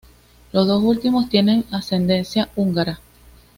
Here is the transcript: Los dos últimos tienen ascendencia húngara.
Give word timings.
Los 0.51 0.65
dos 0.67 0.81
últimos 0.81 1.29
tienen 1.29 1.63
ascendencia 1.71 2.49
húngara. 2.55 2.99